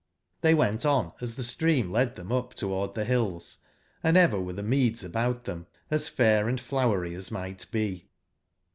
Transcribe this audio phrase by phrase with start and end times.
[0.41, 3.57] tibcy went on as the stream led tbem up toward tbe hills,
[4.01, 8.09] and ever were tbe meads about tbem as fair and flowery as might be.